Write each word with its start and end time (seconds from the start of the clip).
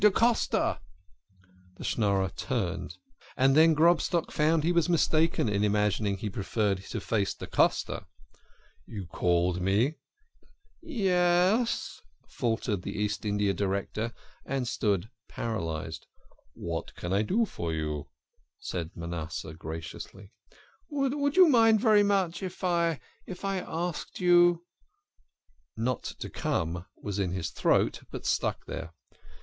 "Da 0.01 0.09
Costa!" 0.09 0.81
The 1.77 1.83
Schnorrer 1.83 2.29
turned, 2.35 2.97
and 3.37 3.55
then 3.55 3.75
Grobstock 3.75 4.31
found 4.31 4.63
he 4.63 4.71
was 4.71 4.89
mistaken 4.89 5.47
in 5.47 5.63
imagining 5.63 6.17
he 6.17 6.27
preferred 6.27 6.81
to 6.85 6.99
face 6.99 7.35
da 7.35 7.45
Costa. 7.45 8.07
"You 8.87 9.05
called 9.05 9.61
me?" 9.61 9.85
enquired 9.85 9.93
the 9.93 10.87
beggar. 10.87 10.95
"Ye 10.95 11.05
e 11.59 11.61
s," 11.61 12.01
faltered 12.27 12.81
the 12.81 12.95
East 12.97 13.25
India 13.25 13.53
Director, 13.53 14.11
and 14.43 14.67
stood 14.67 15.11
paralysed. 15.29 16.07
"What 16.53 16.95
can 16.95 17.13
I 17.13 17.21
do 17.21 17.45
for 17.45 17.71
you?" 17.71 18.09
said 18.57 18.89
Manasseh 18.95 19.53
graciously." 19.53 20.31
Would 20.89 21.35
you 21.37 21.47
mind 21.47 21.79
very 21.79 22.01
much 22.01 22.41
if 22.41 22.63
I 22.63 22.99
if 23.27 23.45
I 23.45 23.57
asked 23.59 24.19
you 24.19 24.65
'"Not 25.77 26.01
to 26.21 26.27
come," 26.31 26.87
was 26.97 27.19
in 27.19 27.33
his 27.33 27.51
throat, 27.51 28.01
but 28.09 28.25
stuck 28.25 28.65
there. 28.65 28.93